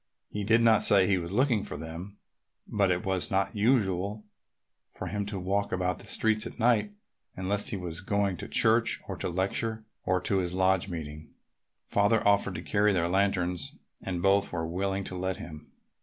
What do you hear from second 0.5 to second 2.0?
not say he was looking for